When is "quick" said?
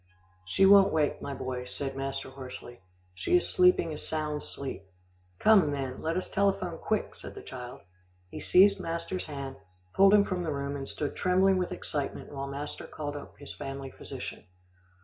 6.79-7.13